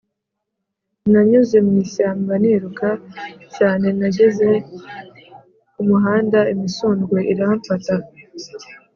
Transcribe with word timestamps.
nanyuze 1.11 1.57
mu 1.65 1.73
ishyamba 1.85 2.33
niruka 2.43 2.89
cyane 3.55 3.87
Nageze 3.99 4.49
ku 5.71 5.81
muhanda 5.87 6.39
imisundwe 6.53 7.17
iramfata 7.31 7.95